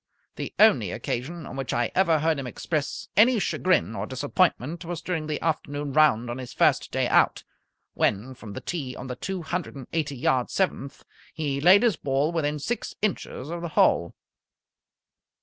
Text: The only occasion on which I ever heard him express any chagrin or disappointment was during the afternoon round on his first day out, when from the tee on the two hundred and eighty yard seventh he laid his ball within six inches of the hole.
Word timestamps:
The 0.35 0.51
only 0.57 0.89
occasion 0.89 1.45
on 1.45 1.55
which 1.55 1.73
I 1.75 1.91
ever 1.93 2.17
heard 2.17 2.39
him 2.39 2.47
express 2.47 3.07
any 3.15 3.37
chagrin 3.37 3.95
or 3.95 4.07
disappointment 4.07 4.83
was 4.83 4.99
during 4.99 5.27
the 5.27 5.39
afternoon 5.43 5.93
round 5.93 6.27
on 6.27 6.39
his 6.39 6.53
first 6.53 6.91
day 6.91 7.07
out, 7.07 7.43
when 7.93 8.33
from 8.33 8.53
the 8.53 8.61
tee 8.61 8.95
on 8.95 9.05
the 9.05 9.15
two 9.15 9.43
hundred 9.43 9.75
and 9.75 9.85
eighty 9.93 10.15
yard 10.17 10.49
seventh 10.49 11.03
he 11.35 11.61
laid 11.61 11.83
his 11.83 11.97
ball 11.97 12.31
within 12.31 12.57
six 12.57 12.95
inches 13.03 13.51
of 13.51 13.61
the 13.61 13.69
hole. 13.77 14.15